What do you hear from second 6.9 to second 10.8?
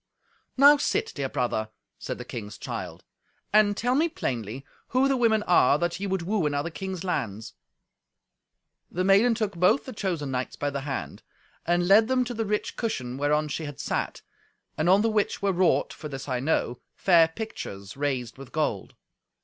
lands." The maiden took both the chosen knights by